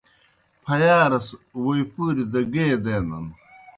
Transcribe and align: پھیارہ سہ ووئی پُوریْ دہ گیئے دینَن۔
پھیارہ 0.63 1.19
سہ 1.25 1.35
ووئی 1.63 1.83
پُوریْ 1.93 2.23
دہ 2.31 2.39
گیئے 2.51 2.75
دینَن۔ 2.83 3.25